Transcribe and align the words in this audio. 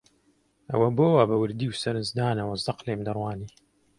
ئەوە 0.69 0.87
بۆ 0.97 1.07
وا 1.15 1.23
بە 1.29 1.35
وردی 1.43 1.67
و 1.69 1.77
سەرنجدانەوە 1.81 2.55
زەق 2.65 2.79
لێم 2.85 3.01
دەڕوانی؟ 3.07 3.49